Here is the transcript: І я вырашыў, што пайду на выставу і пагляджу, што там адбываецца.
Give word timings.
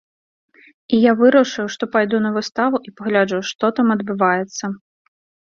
І 0.95 1.01
я 1.01 1.11
вырашыў, 1.19 1.65
што 1.75 1.83
пайду 1.97 2.17
на 2.25 2.31
выставу 2.39 2.81
і 2.89 2.95
пагляджу, 3.01 3.39
што 3.51 3.71
там 3.79 3.87
адбываецца. 3.99 4.73